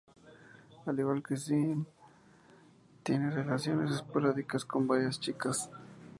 Al 0.87 0.97
igual 0.99 1.21
que 1.21 1.37
Sim, 1.37 1.85
tiene 3.03 3.29
relaciones 3.29 3.91
esporádicas 3.91 4.65
con 4.65 4.87
varias 4.87 5.19
chicas. 5.19 5.69